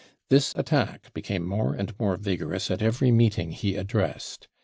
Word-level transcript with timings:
This 0.29 0.51
attack 0.55 1.13
became 1.13 1.45
more 1.45 1.75
and 1.75 1.93
more 1.99 2.17
vigor 2.17 2.55
ous 2.55 2.71
at 2.71 2.81
every 2.81 3.11
meeting 3.11 3.51
he 3.51 3.75
addressed. 3.75 4.47